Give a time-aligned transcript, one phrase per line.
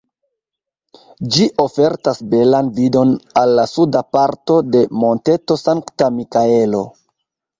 [1.33, 3.11] Ĝi ofertas belan vidon
[3.43, 6.81] al la suda parto de Monteto Sankta-Mikaelo.